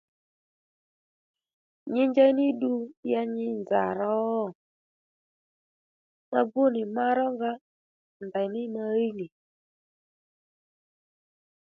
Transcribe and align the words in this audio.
Nyi 1.91 2.03
njey 2.09 2.31
ní 2.37 2.47
ddu 2.53 2.73
ya 3.11 3.21
nyi 3.33 3.47
nza 3.59 3.83
ro? 3.99 4.17
Ma 6.29 6.39
gbú 6.49 6.63
nì 6.73 6.81
marónga 6.95 7.51
ndèymí 8.25 8.61
ma 8.73 8.83
hiy 8.95 9.11
nì 9.17 9.27